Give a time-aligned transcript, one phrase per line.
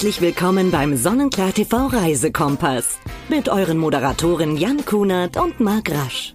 [0.00, 2.98] Herzlich willkommen beim Sonnenklar TV Reisekompass
[3.28, 6.32] mit euren Moderatoren Jan Kunert und Marc Rasch.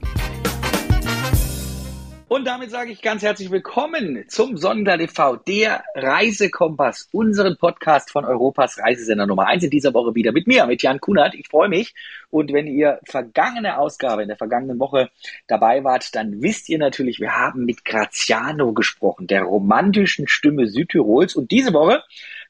[2.27, 8.23] Und damit sage ich ganz herzlich willkommen zum Sonnenklar TV, der Reisekompass, unseren Podcast von
[8.23, 11.33] Europas Reisesender Nummer 1 in dieser Woche wieder mit mir, mit Jan Kunert.
[11.33, 11.95] Ich freue mich.
[12.35, 15.09] Und wenn ihr vergangene Ausgabe in der vergangenen Woche
[15.47, 21.37] dabei wart, dann wisst ihr natürlich, wir haben mit Graziano gesprochen, der romantischen Stimme Südtirols.
[21.37, 22.03] Und diese Woche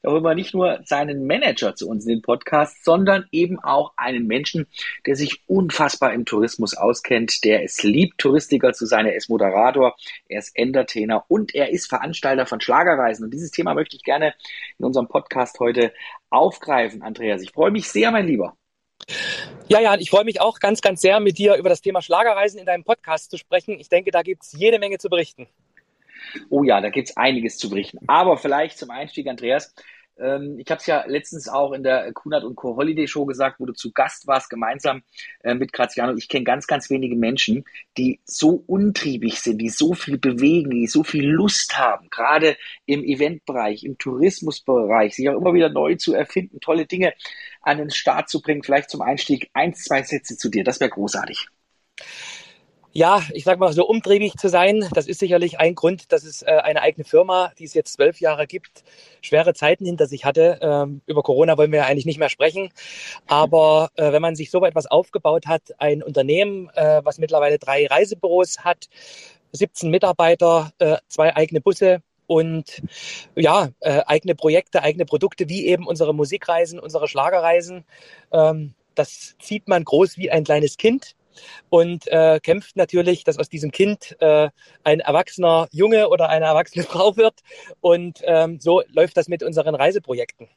[0.06, 3.92] da holen wir nicht nur seinen Manager zu uns in den Podcast, sondern eben auch
[3.96, 4.68] einen Menschen,
[5.04, 9.06] der sich unfassbar im Tourismus auskennt, der es liebt, Touristiker zu sein.
[9.06, 9.96] Er ist Moderator,
[10.28, 13.24] er ist Entertainer und er ist Veranstalter von Schlagerreisen.
[13.24, 14.34] Und dieses Thema möchte ich gerne
[14.78, 15.92] in unserem Podcast heute
[16.30, 17.42] aufgreifen, Andreas.
[17.42, 18.56] Ich freue mich sehr, mein Lieber.
[19.68, 22.58] Ja, Jan, ich freue mich auch ganz, ganz sehr, mit dir über das Thema Schlagerreisen
[22.58, 23.78] in deinem Podcast zu sprechen.
[23.78, 25.46] Ich denke, da gibt es jede Menge zu berichten.
[26.50, 27.98] Oh ja, da gibt es einiges zu berichten.
[28.06, 29.74] Aber vielleicht zum Einstieg, Andreas,
[30.18, 32.76] ähm, ich habe es ja letztens auch in der Kunert und Co.
[32.76, 35.02] Holiday Show gesagt, wo du zu Gast warst, gemeinsam
[35.42, 36.16] äh, mit Graziano.
[36.16, 37.64] Ich kenne ganz, ganz wenige Menschen,
[37.98, 43.04] die so untriebig sind, die so viel bewegen, die so viel Lust haben, gerade im
[43.04, 47.12] Eventbereich, im Tourismusbereich, sich auch immer wieder neu zu erfinden, tolle Dinge
[47.66, 48.62] an den Start zu bringen.
[48.62, 50.64] Vielleicht zum Einstieg eins, zwei Sätze zu dir.
[50.64, 51.48] Das wäre großartig.
[52.92, 56.40] Ja, ich sag mal, so umtriebig zu sein, das ist sicherlich ein Grund, dass es
[56.40, 58.84] äh, eine eigene Firma, die es jetzt zwölf Jahre gibt,
[59.20, 60.58] schwere Zeiten hinter sich hatte.
[60.62, 62.70] Ähm, über Corona wollen wir ja eigentlich nicht mehr sprechen.
[63.26, 67.86] Aber äh, wenn man sich so etwas aufgebaut hat, ein Unternehmen, äh, was mittlerweile drei
[67.86, 68.88] Reisebüros hat,
[69.52, 70.72] 17 Mitarbeiter,
[71.08, 72.82] zwei eigene Busse, und
[73.34, 77.84] ja, äh, eigene Projekte, eigene Produkte, wie eben unsere Musikreisen, unsere Schlagerreisen.
[78.32, 81.14] Ähm, das zieht man groß wie ein kleines Kind
[81.68, 84.48] und äh, kämpft natürlich, dass aus diesem Kind äh,
[84.84, 87.40] ein erwachsener Junge oder eine erwachsene Frau wird.
[87.80, 90.48] Und ähm, so läuft das mit unseren Reiseprojekten.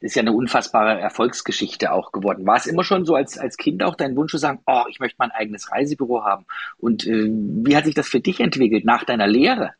[0.00, 2.44] Das ist ja eine unfassbare Erfolgsgeschichte auch geworden.
[2.44, 4.98] War es immer schon so als, als Kind auch dein Wunsch zu sagen, oh, ich
[4.98, 6.44] möchte mein eigenes Reisebüro haben?
[6.78, 9.74] Und äh, wie hat sich das für dich entwickelt nach deiner Lehre?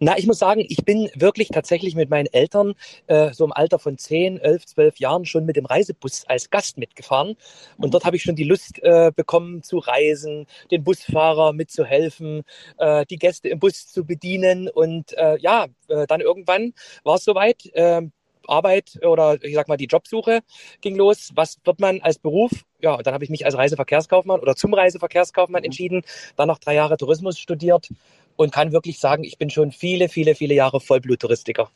[0.00, 2.74] Na, ich muss sagen, ich bin wirklich tatsächlich mit meinen Eltern
[3.06, 6.78] äh, so im Alter von 10, 11, 12 Jahren schon mit dem Reisebus als Gast
[6.78, 7.36] mitgefahren.
[7.76, 12.42] Und dort habe ich schon die Lust äh, bekommen zu reisen, den Busfahrer mitzuhelfen,
[12.78, 14.68] äh, die Gäste im Bus zu bedienen.
[14.68, 16.72] Und äh, ja, äh, dann irgendwann
[17.04, 17.66] war es soweit.
[17.74, 18.02] Äh,
[18.48, 20.40] Arbeit oder ich sag mal die Jobsuche
[20.80, 21.32] ging los.
[21.34, 22.50] Was wird man als Beruf?
[22.80, 26.02] Ja, dann habe ich mich als Reiseverkehrskaufmann oder zum Reiseverkehrskaufmann entschieden.
[26.36, 27.90] Dann noch drei Jahre Tourismus studiert
[28.38, 31.70] und kann wirklich sagen, ich bin schon viele, viele, viele Jahre Vollbluttouristiker.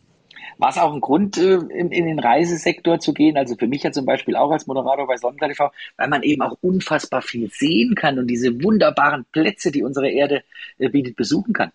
[0.59, 3.37] War es auch ein Grund, äh, in, in, den Reisesektor zu gehen?
[3.37, 6.43] Also für mich ja zum Beispiel auch als Moderator bei Sonntag TV, weil man eben
[6.43, 10.45] auch unfassbar viel sehen kann und diese wunderbaren Plätze, die unsere Erde
[10.79, 11.73] äh, bietet, besuchen kann.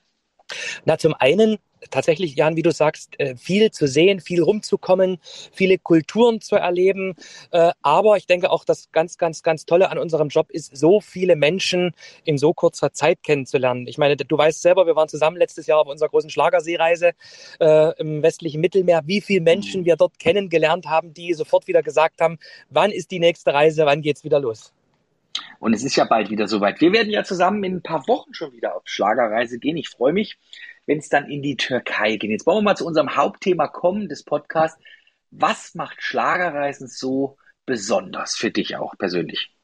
[0.86, 1.58] Na, zum einen
[1.90, 5.20] tatsächlich, Jan, wie du sagst, äh, viel zu sehen, viel rumzukommen,
[5.52, 7.16] viele Kulturen zu erleben.
[7.52, 11.02] Äh, aber ich denke auch, das ganz, ganz, ganz Tolle an unserem Job ist, so
[11.02, 11.94] viele Menschen
[12.24, 13.88] in so kurzer Zeit kennenzulernen.
[13.88, 17.12] Ich meine, du weißt selber, wir waren zusammen letztes Jahr auf unserer großen Schlagerseereise
[17.60, 22.22] äh, im westlichen Mittelmeer, wie viele Menschen wir dort kennengelernt haben, die sofort wieder gesagt
[22.22, 22.38] haben,
[22.70, 24.74] wann ist die nächste Reise, wann geht's wieder los?
[25.60, 26.82] Und es ist ja bald wieder soweit.
[26.82, 29.78] Wir werden ja zusammen in ein paar Wochen schon wieder auf Schlagerreise gehen.
[29.78, 30.38] Ich freue mich,
[30.88, 32.32] wenn es dann in die Türkei geht.
[32.32, 34.82] Jetzt wollen wir mal zu unserem Hauptthema kommen des Podcasts.
[35.32, 39.57] Was macht Schlagerreisen so besonders für dich auch persönlich?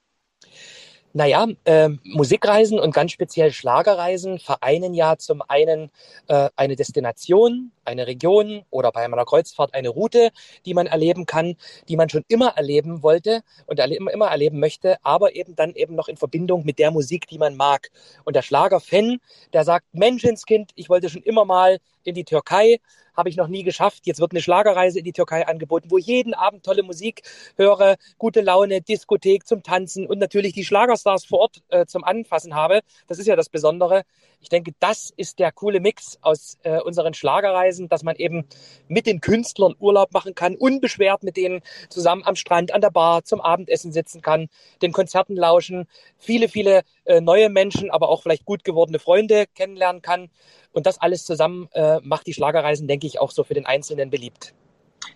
[1.15, 5.91] Naja, äh, Musikreisen und ganz speziell Schlagerreisen vereinen ja zum einen
[6.27, 10.31] äh, eine Destination, eine Region oder bei einer Kreuzfahrt eine Route,
[10.65, 11.55] die man erleben kann,
[11.87, 15.93] die man schon immer erleben wollte und erle immer erleben möchte, aber eben dann eben
[15.93, 17.91] noch in Verbindung mit der Musik, die man mag.
[18.23, 19.19] Und der Schlagerfan,
[19.53, 22.79] der sagt, Menschenskind, ich wollte schon immer mal in die Türkei
[23.15, 24.05] habe ich noch nie geschafft.
[24.05, 27.21] Jetzt wird eine Schlagerreise in die Türkei angeboten, wo ich jeden Abend tolle Musik
[27.57, 32.55] höre, gute Laune, Diskothek zum Tanzen und natürlich die Schlagerstars vor Ort äh, zum Anfassen
[32.55, 32.81] habe.
[33.07, 34.03] Das ist ja das Besondere.
[34.41, 38.45] Ich denke, das ist der coole Mix aus äh, unseren Schlagerreisen, dass man eben
[38.87, 43.23] mit den Künstlern Urlaub machen kann, unbeschwert mit denen zusammen am Strand, an der Bar
[43.23, 44.49] zum Abendessen sitzen kann,
[44.81, 50.01] den Konzerten lauschen, viele, viele äh, neue Menschen, aber auch vielleicht gut gewordene Freunde kennenlernen
[50.01, 50.29] kann.
[50.73, 54.09] Und das alles zusammen äh, macht die Schlagerreisen, denke ich, auch so für den Einzelnen
[54.09, 54.53] beliebt.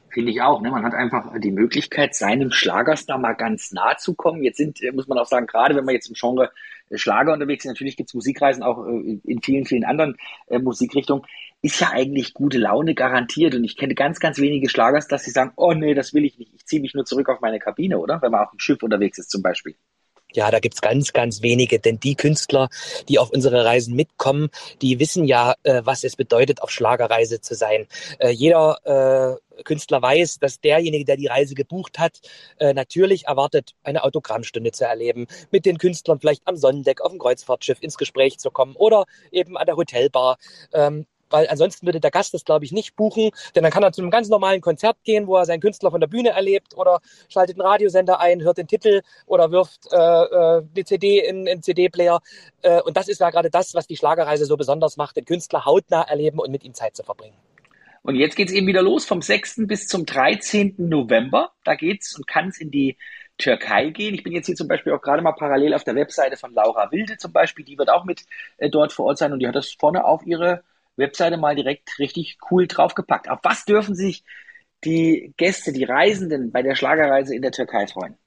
[0.09, 0.61] Finde ich auch.
[0.61, 0.71] Ne?
[0.71, 4.43] Man hat einfach die Möglichkeit, seinem Schlagerstar mal ganz nah zu kommen.
[4.43, 6.51] Jetzt sind, äh, muss man auch sagen, gerade wenn man jetzt im Genre
[6.89, 10.15] äh, Schlager unterwegs ist, natürlich gibt es Musikreisen auch äh, in vielen, vielen anderen
[10.47, 11.23] äh, Musikrichtungen,
[11.61, 13.55] ist ja eigentlich gute Laune garantiert.
[13.55, 16.37] Und ich kenne ganz, ganz wenige Schlagers, dass sie sagen, oh nee, das will ich
[16.37, 16.53] nicht.
[16.55, 18.21] Ich ziehe mich nur zurück auf meine Kabine, oder?
[18.21, 19.75] Wenn man auf dem Schiff unterwegs ist zum Beispiel.
[20.37, 22.69] Ja, da gibt's ganz, ganz wenige, denn die Künstler,
[23.09, 24.49] die auf unsere Reisen mitkommen,
[24.83, 27.87] die wissen ja, äh, was es bedeutet, auf Schlagerreise zu sein.
[28.19, 32.19] Äh, jeder äh, Künstler weiß, dass derjenige, der die Reise gebucht hat,
[32.59, 37.17] äh, natürlich erwartet, eine Autogrammstunde zu erleben, mit den Künstlern vielleicht am Sonnendeck auf dem
[37.17, 40.37] Kreuzfahrtschiff ins Gespräch zu kommen oder eben an der Hotelbar.
[40.71, 43.91] Ähm, weil ansonsten würde der Gast das, glaube ich, nicht buchen, denn dann kann er
[43.91, 46.99] zu einem ganz normalen Konzert gehen, wo er seinen Künstler von der Bühne erlebt oder
[47.29, 51.61] schaltet einen Radiosender ein, hört den Titel oder wirft äh, äh, die CD in den
[51.61, 52.19] CD-Player.
[52.61, 55.65] Äh, und das ist ja gerade das, was die Schlagerreise so besonders macht, den Künstler
[55.65, 57.37] hautnah erleben und mit ihm Zeit zu verbringen.
[58.03, 59.67] Und jetzt geht es eben wieder los vom 6.
[59.67, 60.75] bis zum 13.
[60.77, 61.51] November.
[61.65, 62.97] Da geht's und kann es in die
[63.37, 64.15] Türkei gehen.
[64.15, 66.91] Ich bin jetzt hier zum Beispiel auch gerade mal parallel auf der Webseite von Laura
[66.91, 67.65] Wilde zum Beispiel.
[67.65, 68.25] Die wird auch mit
[68.57, 70.63] äh, dort vor Ort sein und die hat das vorne auf ihre
[70.97, 73.29] Webseite mal direkt richtig cool draufgepackt.
[73.29, 74.23] Auf was dürfen sich
[74.83, 78.17] die Gäste, die Reisenden bei der Schlagerreise in der Türkei freuen?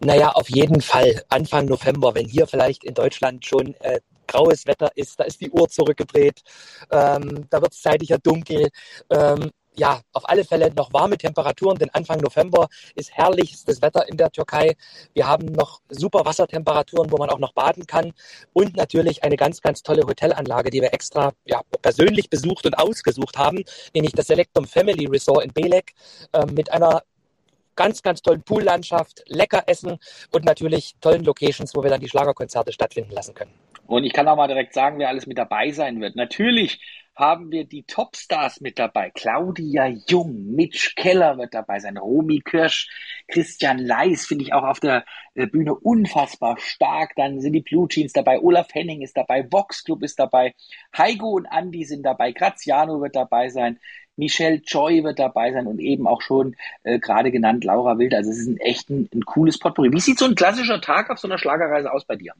[0.00, 4.90] Naja, auf jeden Fall Anfang November, wenn hier vielleicht in Deutschland schon äh, graues Wetter
[4.94, 6.42] ist, da ist die Uhr zurückgedreht,
[6.90, 8.68] ähm, da wird es zeitlicher dunkel.
[9.10, 14.16] Ähm, ja, auf alle Fälle noch warme Temperaturen, denn Anfang November ist herrlichstes Wetter in
[14.16, 14.76] der Türkei.
[15.14, 18.12] Wir haben noch super Wassertemperaturen, wo man auch noch baden kann
[18.52, 23.38] und natürlich eine ganz, ganz tolle Hotelanlage, die wir extra ja, persönlich besucht und ausgesucht
[23.38, 23.62] haben,
[23.94, 25.94] nämlich das Selectum Family Resort in Belek
[26.32, 27.02] äh, mit einer
[27.76, 29.98] ganz, ganz tollen Poollandschaft, lecker essen
[30.32, 33.54] und natürlich tollen Locations, wo wir dann die Schlagerkonzerte stattfinden lassen können.
[33.86, 36.16] Und ich kann auch mal direkt sagen, wer alles mit dabei sein wird.
[36.16, 36.80] Natürlich
[37.18, 39.10] haben wir die Topstars mit dabei.
[39.10, 42.88] Claudia Jung, Mitch Keller wird dabei sein, Romy Kirsch,
[43.26, 45.04] Christian Leis finde ich auch auf der
[45.34, 47.14] äh, Bühne unfassbar stark.
[47.16, 50.54] Dann sind die Blue Jeans dabei, Olaf Henning ist dabei, Vox Club ist dabei,
[50.96, 53.80] Heiko und Andy sind dabei, Graziano wird dabei sein,
[54.14, 58.14] Michelle Joy wird dabei sein und eben auch schon äh, gerade genannt Laura Wild.
[58.14, 59.92] Also es ist ein echt ein, ein cooles Potpourri.
[59.92, 62.32] Wie sieht so ein klassischer Tag auf so einer Schlagerreise aus bei dir?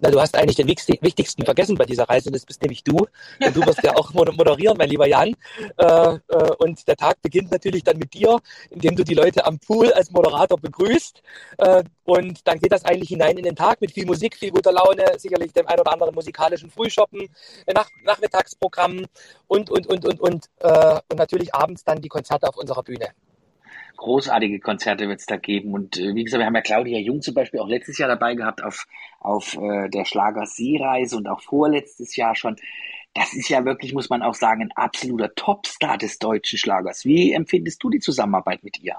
[0.00, 2.96] Na, du hast eigentlich den wichtigsten vergessen bei dieser Reise, das bist nämlich du.
[2.96, 5.34] Und du wirst ja auch moderieren, mein lieber Jan.
[5.76, 6.18] Äh, äh,
[6.58, 8.38] und der Tag beginnt natürlich dann mit dir,
[8.70, 11.22] indem du die Leute am Pool als Moderator begrüßt.
[11.58, 14.72] Äh, und dann geht das eigentlich hinein in den Tag mit viel Musik, viel guter
[14.72, 17.28] Laune, sicherlich dem ein oder anderen musikalischen Frühshoppen,
[17.72, 19.06] Nach Nachmittagsprogramm
[19.48, 23.08] und, und, und, und, und, und natürlich abends dann die Konzerte auf unserer Bühne
[23.96, 25.72] großartige Konzerte wird es da geben.
[25.72, 28.34] Und äh, wie gesagt, wir haben ja Claudia Jung zum Beispiel auch letztes Jahr dabei
[28.34, 28.86] gehabt auf,
[29.20, 32.56] auf äh, der Schlager Seereise und auch vorletztes Jahr schon.
[33.14, 37.04] Das ist ja wirklich, muss man auch sagen, ein absoluter Topstar des deutschen Schlagers.
[37.04, 38.96] Wie empfindest du die Zusammenarbeit mit ihr?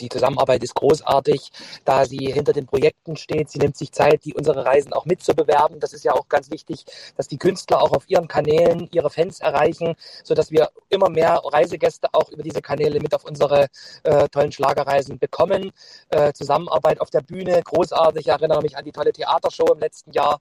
[0.00, 1.50] Die Zusammenarbeit ist großartig,
[1.84, 3.50] da sie hinter den Projekten steht.
[3.50, 5.80] Sie nimmt sich Zeit, die unsere Reisen auch mitzubewerben.
[5.80, 6.84] Das ist ja auch ganz wichtig,
[7.16, 12.08] dass die Künstler auch auf ihren Kanälen ihre Fans erreichen, sodass wir immer mehr Reisegäste
[12.12, 13.66] auch über diese Kanäle mit auf unsere
[14.04, 15.72] äh, tollen Schlagerreisen bekommen.
[16.10, 18.26] Äh, Zusammenarbeit auf der Bühne, großartig.
[18.26, 20.40] Ich erinnere mich an die tolle Theatershow im letzten Jahr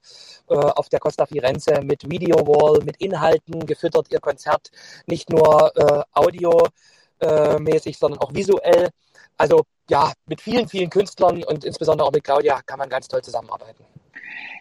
[0.49, 4.71] äh, auf der Costa Firenze mit Video Wall, mit Inhalten gefüttert, ihr Konzert.
[5.05, 6.67] Nicht nur äh, Audio
[7.19, 8.89] äh, mäßig, sondern auch visuell.
[9.37, 13.21] Also ja, mit vielen, vielen Künstlern und insbesondere auch mit Claudia kann man ganz toll
[13.21, 13.85] zusammenarbeiten.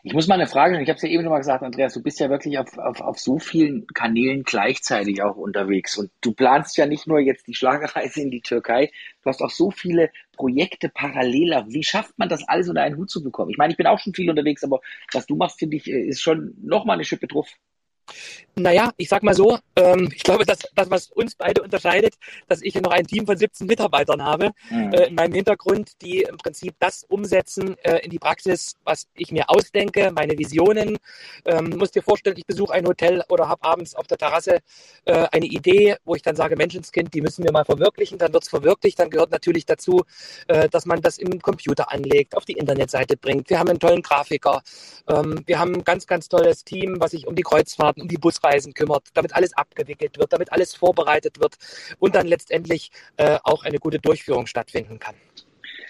[0.03, 0.85] Ich muss mal eine Frage stellen.
[0.85, 3.01] Ich habe es ja eben schon mal gesagt, Andreas, du bist ja wirklich auf, auf,
[3.01, 5.99] auf so vielen Kanälen gleichzeitig auch unterwegs.
[5.99, 8.93] Und du planst ja nicht nur jetzt die Schlagerreise in die Türkei,
[9.23, 11.65] du hast auch so viele Projekte parallel.
[11.69, 13.51] Wie schafft man das alles unter einen Hut zu bekommen?
[13.51, 14.81] Ich meine, ich bin auch schon viel unterwegs, aber
[15.13, 17.49] was du machst, finde ich, ist schon nochmal eine Schippe drauf.
[18.59, 22.15] Naja, ich sag mal so, ähm, ich glaube, dass das, was uns beide unterscheidet,
[22.49, 24.95] dass ich noch ein Team von 17 Mitarbeitern habe mhm.
[24.95, 29.31] äh, in meinem Hintergrund, die im Prinzip das umsetzen äh, in die Praxis, was ich
[29.31, 30.97] mir ausdenke, meine Visionen.
[31.45, 34.61] Ähm, musst dir vorstellen, ich besuche ein Hotel oder habe abends auf der Terrasse
[35.05, 38.49] äh, eine Idee, wo ich dann sage, Menschenskind, die müssen wir mal verwirklichen, dann wird's
[38.49, 40.05] verwirklicht, dann gehört natürlich dazu,
[40.49, 43.51] äh, dass man das im Computer anlegt, auf die Internetseite bringt.
[43.51, 44.63] Wir haben einen tollen Grafiker,
[45.09, 47.43] ähm, wir haben ein ganz, ganz tolles Team, was sich um die
[47.97, 51.57] Kreuzfahrten, um die Busreisen kümmert, damit alles abgewickelt wird, damit alles vorbereitet wird
[51.99, 55.15] und dann letztendlich äh, auch eine gute Durchführung stattfinden kann.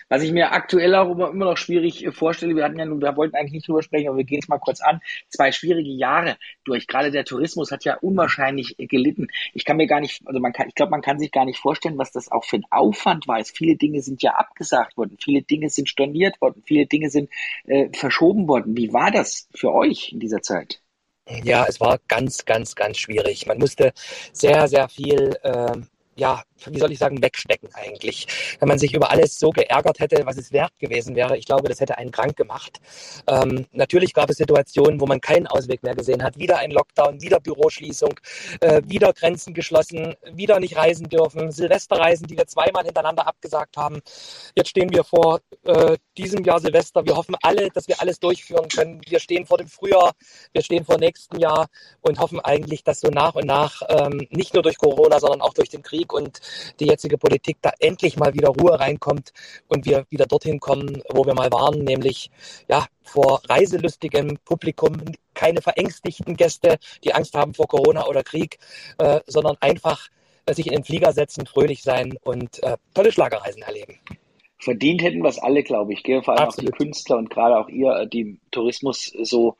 [0.09, 3.35] Was ich mir aktuell auch immer, noch schwierig vorstelle, wir hatten ja nun, wir wollten
[3.35, 5.01] eigentlich nicht drüber sprechen, aber wir gehen es mal kurz an.
[5.29, 6.87] Zwei schwierige Jahre durch.
[6.87, 9.27] Gerade der Tourismus hat ja unwahrscheinlich gelitten.
[9.53, 11.59] Ich kann mir gar nicht, also man kann, ich glaube, man kann sich gar nicht
[11.59, 13.45] vorstellen, was das auch für ein Aufwand war.
[13.45, 17.29] Viele Dinge sind ja abgesagt worden, viele Dinge sind storniert worden, viele Dinge sind
[17.65, 18.77] äh, verschoben worden.
[18.77, 20.81] Wie war das für euch in dieser Zeit?
[21.29, 23.47] Ja, es war ganz, ganz, ganz schwierig.
[23.47, 23.93] Man musste
[24.33, 25.73] sehr, sehr viel äh,
[26.17, 28.27] ja, wie soll ich sagen, wegstecken eigentlich.
[28.59, 31.69] Wenn man sich über alles so geärgert hätte, was es wert gewesen wäre, ich glaube,
[31.69, 32.81] das hätte einen krank gemacht.
[33.27, 36.39] Ähm, natürlich gab es Situationen, wo man keinen Ausweg mehr gesehen hat.
[36.39, 38.19] Wieder ein Lockdown, wieder Büroschließung,
[38.61, 44.01] äh, wieder Grenzen geschlossen, wieder nicht reisen dürfen, Silvesterreisen, die wir zweimal hintereinander abgesagt haben.
[44.55, 47.05] Jetzt stehen wir vor äh, diesem Jahr Silvester.
[47.05, 49.01] Wir hoffen alle, dass wir alles durchführen können.
[49.07, 50.13] Wir stehen vor dem Frühjahr,
[50.53, 51.67] wir stehen vor nächsten Jahr
[52.01, 55.55] und hoffen eigentlich, dass so nach und nach ähm, nicht nur durch Corona, sondern auch
[55.55, 56.41] durch den Krieg und
[56.81, 59.33] die jetzige Politik da endlich mal wieder Ruhe reinkommt
[59.69, 62.31] und wir wieder dorthin kommen, wo wir mal waren, nämlich
[62.69, 64.97] ja vor reiselustigem Publikum,
[65.35, 68.59] keine verängstigten Gäste, die Angst haben vor Corona oder Krieg,
[68.99, 70.09] äh, sondern einfach
[70.47, 73.99] äh, sich in den Flieger setzen, fröhlich sein und äh, tolle Schlagerreisen erleben.
[74.59, 76.23] Verdient hätten wir es alle, glaube ich, gell?
[76.23, 76.73] vor allem Absolut.
[76.73, 79.57] auch die Künstler und gerade auch ihr, äh, die im Tourismus so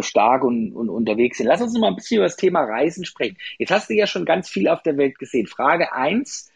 [0.00, 1.46] stark und, und unterwegs sind.
[1.46, 3.36] Lass uns noch mal ein bisschen über das Thema Reisen sprechen.
[3.58, 5.46] Jetzt hast du ja schon ganz viel auf der Welt gesehen.
[5.46, 6.50] Frage eins: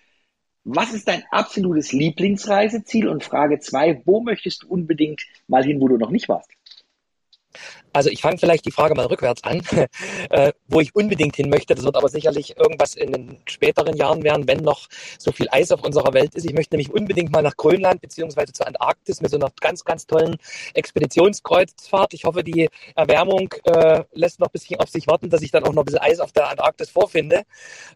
[0.64, 3.08] Was ist dein absolutes Lieblingsreiseziel?
[3.08, 6.50] Und Frage zwei: Wo möchtest du unbedingt mal hin, wo du noch nicht warst?
[7.96, 9.62] Also ich fange vielleicht die Frage mal rückwärts an,
[10.30, 11.74] äh, wo ich unbedingt hin möchte.
[11.74, 14.86] Das wird aber sicherlich irgendwas in den späteren Jahren werden, wenn noch
[15.18, 16.44] so viel Eis auf unserer Welt ist.
[16.44, 20.06] Ich möchte nämlich unbedingt mal nach Grönland beziehungsweise zur Antarktis mit so einer ganz, ganz
[20.06, 20.36] tollen
[20.74, 22.12] Expeditionskreuzfahrt.
[22.12, 25.64] Ich hoffe, die Erwärmung äh, lässt noch ein bisschen auf sich warten, dass ich dann
[25.64, 27.44] auch noch ein bisschen Eis auf der Antarktis vorfinde.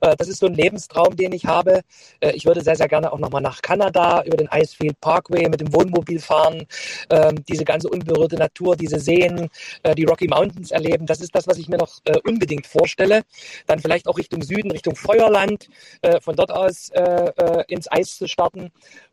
[0.00, 1.82] Äh, das ist so ein Lebenstraum, den ich habe.
[2.20, 5.60] Äh, ich würde sehr, sehr gerne auch nochmal nach Kanada über den Icefield Parkway mit
[5.60, 6.66] dem Wohnmobil fahren.
[7.10, 9.50] Ähm, diese ganze unberührte Natur, diese Seen,
[9.90, 11.06] äh, die Rocky Mountains erleben.
[11.06, 13.22] Das ist das, was ich mir noch äh, unbedingt vorstelle.
[13.66, 15.68] Dann vielleicht auch Richtung Süden, Richtung Feuerland,
[16.02, 18.70] äh, von dort aus äh, äh, ins Eis zu starten.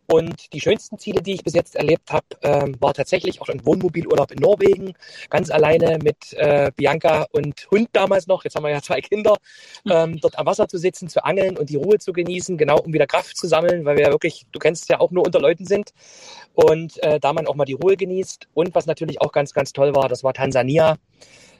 [0.07, 3.65] Und die schönsten Ziele, die ich bis jetzt erlebt habe, ähm, war tatsächlich auch ein
[3.65, 4.93] Wohnmobilurlaub in Norwegen,
[5.29, 8.45] ganz alleine mit äh, Bianca und Hund damals noch.
[8.45, 9.35] Jetzt haben wir ja zwei Kinder,
[9.89, 12.93] ähm, dort am Wasser zu sitzen, zu angeln und die Ruhe zu genießen, genau um
[12.93, 15.41] wieder Kraft zu sammeln, weil wir ja wirklich, du kennst es ja auch nur unter
[15.41, 15.93] Leuten sind
[16.53, 18.47] und äh, da man auch mal die Ruhe genießt.
[18.53, 20.97] Und was natürlich auch ganz, ganz toll war, das war Tansania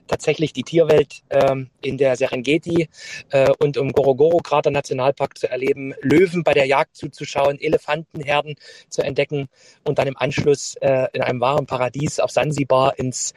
[0.08, 2.90] tatsächlich die Tierwelt ähm, in der Serengeti
[3.32, 8.56] äh, und im Gorogoro-Krater Nationalpark zu erleben, Löwen bei der Jagd zuzuschauen, Elefantenherden
[8.90, 9.48] zu entdecken
[9.84, 13.34] und dann im Anschluss äh, in einem wahren Paradies auf Sansibar ins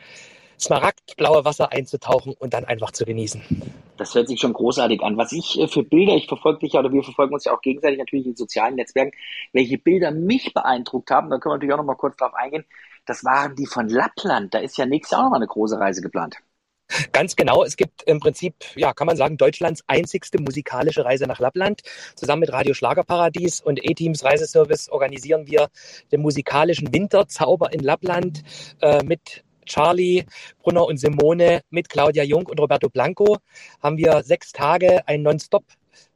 [0.60, 3.42] smaragdblaue Wasser einzutauchen und dann einfach zu genießen.
[3.96, 5.16] Das hört sich schon großartig an.
[5.16, 7.62] Was ich äh, für Bilder, ich verfolge dich ja oder wir verfolgen uns ja auch
[7.62, 9.12] gegenseitig natürlich in sozialen Netzwerken,
[9.52, 12.64] welche Bilder mich beeindruckt haben, da können wir natürlich auch noch mal kurz drauf eingehen,
[13.06, 14.54] das waren die von Lappland.
[14.54, 16.36] Da ist ja nächstes Jahr auch noch mal eine große Reise geplant.
[17.12, 17.64] Ganz genau.
[17.64, 21.82] Es gibt im Prinzip, ja, kann man sagen, Deutschlands einzigste musikalische Reise nach Lappland.
[22.14, 25.68] Zusammen mit Radio Schlagerparadies und E-Teams Reiseservice organisieren wir
[26.12, 28.42] den musikalischen Winterzauber in Lappland
[28.80, 30.25] äh, mit Charlie,
[30.62, 33.38] Brunner und Simone, mit Claudia Jung und Roberto Blanco
[33.80, 35.64] haben wir sechs Tage ein Nonstop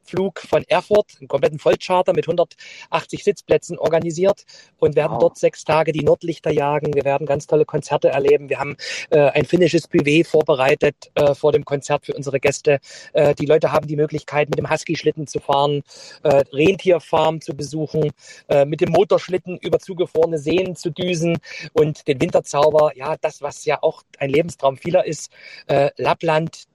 [0.05, 4.45] Flug von Erfurt, einen kompletten Vollcharter mit 180 Sitzplätzen organisiert
[4.77, 5.19] und werden wow.
[5.19, 6.93] dort sechs Tage die Nordlichter jagen.
[6.93, 8.49] Wir werden ganz tolle Konzerte erleben.
[8.49, 8.77] Wir haben
[9.09, 12.79] äh, ein finnisches Buffet vorbereitet äh, vor dem Konzert für unsere Gäste.
[13.13, 15.83] Äh, die Leute haben die Möglichkeit, mit dem Husky-Schlitten zu fahren,
[16.23, 18.11] äh, Rentierfarm zu besuchen,
[18.47, 21.37] äh, mit dem Motorschlitten über zugefrorene Seen zu düsen
[21.73, 25.31] und den Winterzauber, ja, das, was ja auch ein Lebenstraum vieler ist,
[25.67, 26.65] äh, Lappland,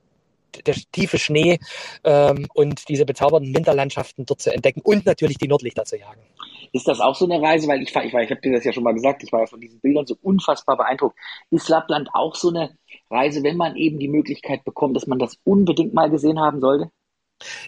[0.66, 1.58] der tiefe Schnee
[2.04, 6.20] ähm, und diese bezaubernden Winterlandschaften dort zu entdecken und natürlich die Nordlichter zu jagen.
[6.72, 7.66] Ist das auch so eine Reise?
[7.68, 9.40] Weil ich, war, ich, war, ich habe dir das ja schon mal gesagt, ich war
[9.40, 11.16] ja von diesen Bildern so unfassbar beeindruckt.
[11.50, 12.76] Ist Lappland auch so eine
[13.10, 16.90] Reise, wenn man eben die Möglichkeit bekommt, dass man das unbedingt mal gesehen haben sollte?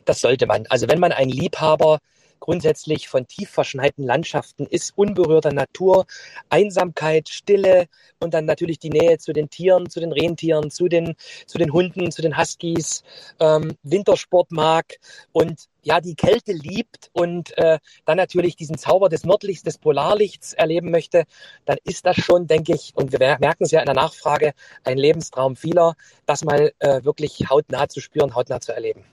[0.04, 0.66] Das sollte man.
[0.68, 1.98] Also wenn man ein Liebhaber
[2.42, 6.06] grundsätzlich von tief verschneiten Landschaften ist, unberührter Natur,
[6.48, 7.86] Einsamkeit, Stille
[8.18, 11.14] und dann natürlich die Nähe zu den Tieren, zu den Rentieren, zu den,
[11.46, 13.04] zu den Hunden, zu den Huskies,
[13.38, 14.96] ähm, Wintersport mag
[15.30, 20.52] und ja, die Kälte liebt und äh, dann natürlich diesen Zauber des Nordlichts, des Polarlichts
[20.52, 21.24] erleben möchte,
[21.64, 24.98] dann ist das schon, denke ich, und wir merken es ja in der Nachfrage, ein
[24.98, 25.94] Lebenstraum vieler,
[26.26, 29.04] das mal äh, wirklich hautnah zu spüren, hautnah zu erleben.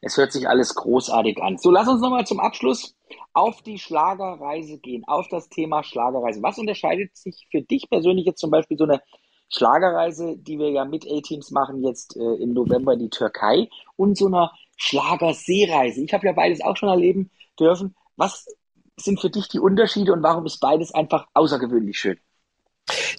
[0.00, 1.58] Es hört sich alles großartig an.
[1.58, 2.94] So, lass uns nochmal zum Abschluss
[3.32, 6.42] auf die Schlagerreise gehen, auf das Thema Schlagerreise.
[6.42, 9.02] Was unterscheidet sich für dich persönlich jetzt zum Beispiel so eine
[9.48, 14.16] Schlagerreise, die wir ja mit A-Teams machen, jetzt äh, im November in die Türkei und
[14.16, 16.02] so einer Schlagerseereise?
[16.02, 17.94] Ich habe ja beides auch schon erleben dürfen.
[18.16, 18.46] Was
[18.96, 22.18] sind für dich die Unterschiede und warum ist beides einfach außergewöhnlich schön?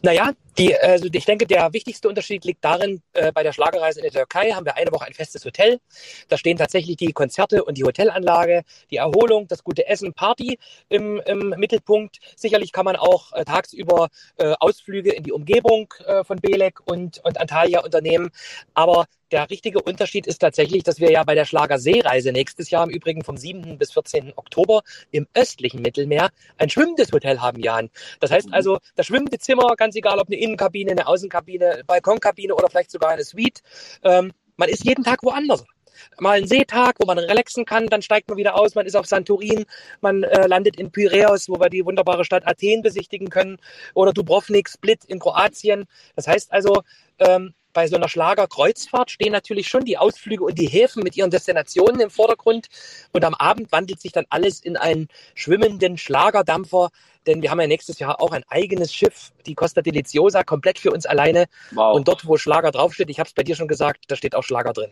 [0.01, 4.03] Naja, die, also ich denke, der wichtigste Unterschied liegt darin, äh, bei der Schlagerreise in
[4.03, 5.79] der Türkei haben wir eine Woche ein festes Hotel.
[6.27, 11.21] Da stehen tatsächlich die Konzerte und die Hotelanlage, die Erholung, das gute Essen, Party im,
[11.25, 12.19] im Mittelpunkt.
[12.35, 17.19] Sicherlich kann man auch äh, tagsüber äh, Ausflüge in die Umgebung äh, von Belek und,
[17.23, 18.29] und Antalya unternehmen.
[18.73, 22.89] Aber der richtige Unterschied ist tatsächlich, dass wir ja bei der Schlager-Seereise nächstes Jahr im
[22.89, 23.77] Übrigen vom 7.
[23.77, 24.33] bis 14.
[24.35, 27.89] Oktober im östlichen Mittelmeer ein schwimmendes Hotel haben, Jan.
[28.19, 28.53] Das heißt mhm.
[28.53, 33.11] also, das schwimmende Zimmer, ganz egal ob eine Innenkabine, eine Außenkabine, Balkonkabine oder vielleicht sogar
[33.11, 33.61] eine Suite,
[34.03, 35.63] ähm, man ist jeden Tag woanders
[36.19, 39.05] mal einen Seetag, wo man relaxen kann, dann steigt man wieder aus, man ist auf
[39.05, 39.65] Santorin,
[40.01, 43.57] man äh, landet in Piräus, wo wir die wunderbare Stadt Athen besichtigen können,
[43.93, 45.85] oder Dubrovnik, Split in Kroatien.
[46.15, 46.83] Das heißt also,
[47.19, 51.29] ähm, bei so einer Schlagerkreuzfahrt stehen natürlich schon die Ausflüge und die Häfen mit ihren
[51.29, 52.67] Destinationen im Vordergrund.
[53.11, 56.89] Und am Abend wandelt sich dann alles in einen schwimmenden Schlagerdampfer,
[57.27, 60.91] denn wir haben ja nächstes Jahr auch ein eigenes Schiff, die Costa Deliciosa, komplett für
[60.91, 61.45] uns alleine.
[61.71, 61.95] Wow.
[61.95, 64.43] Und dort, wo Schlager draufsteht, ich habe es bei dir schon gesagt, da steht auch
[64.43, 64.91] Schlager drin.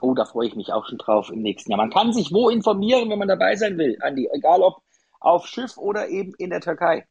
[0.00, 1.78] Oh, da freue ich mich auch schon drauf im nächsten Jahr.
[1.78, 4.82] Man kann sich wo informieren, wenn man dabei sein will, Andi, egal ob
[5.20, 7.06] auf Schiff oder eben in der Türkei.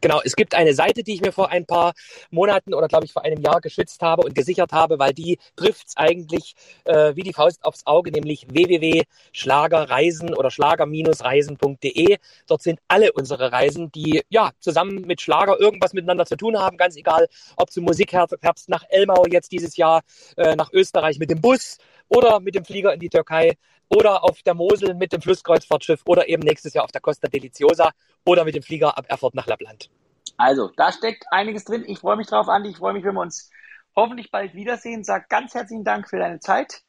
[0.00, 1.94] Genau, es gibt eine Seite, die ich mir vor ein paar
[2.30, 5.88] Monaten oder glaube ich vor einem Jahr geschützt habe und gesichert habe, weil die trifft
[5.88, 12.16] es eigentlich äh, wie die Faust aufs Auge, nämlich www.schlagerreisen oder schlager-reisen.de.
[12.46, 16.76] Dort sind alle unsere Reisen, die ja zusammen mit Schlager irgendwas miteinander zu tun haben,
[16.76, 20.02] ganz egal, ob zum Musikherbst nach Elmau jetzt dieses Jahr,
[20.36, 21.78] äh, nach Österreich mit dem Bus
[22.08, 23.56] oder mit dem Flieger in die Türkei
[23.88, 27.90] oder auf der Mosel mit dem Flusskreuzfahrtschiff oder eben nächstes Jahr auf der Costa Deliciosa
[28.24, 29.90] oder mit dem Flieger ab Erfurt nach Lappland.
[30.36, 31.84] Also, da steckt einiges drin.
[31.86, 32.70] Ich freue mich drauf, Andi.
[32.70, 33.50] Ich freue mich, wenn wir uns
[33.94, 35.04] hoffentlich bald wiedersehen.
[35.04, 36.82] Sag ganz herzlichen Dank für deine Zeit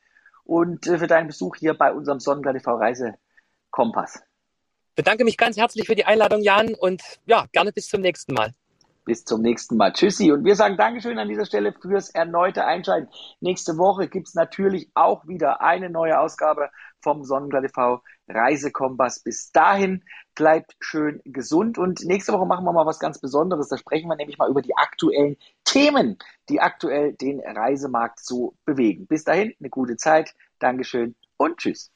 [0.46, 3.14] und äh, für deinen Besuch hier bei unserem Sonnenklar TV Reise
[3.72, 4.22] Kompass.
[4.96, 8.54] Bedanke mich ganz herzlich für die Einladung, Jan, und ja, gerne bis zum nächsten Mal.
[9.06, 9.92] Bis zum nächsten Mal.
[9.94, 10.32] Tschüssi.
[10.32, 13.10] Und wir sagen Dankeschön an dieser Stelle fürs erneute Einschalten.
[13.42, 16.70] Nächste Woche gibt's natürlich auch wieder eine neue Ausgabe
[17.02, 19.20] vom Sonnenklar TV Reisekompass.
[19.20, 20.04] Bis dahin
[20.36, 23.68] bleibt schön gesund und nächste Woche machen wir mal was ganz Besonderes.
[23.68, 26.18] Da sprechen wir nämlich mal über die aktuellen Themen,
[26.50, 29.06] die aktuell den Reisemarkt so bewegen.
[29.08, 30.34] Bis dahin eine gute Zeit.
[30.60, 31.92] Dankeschön und tschüss.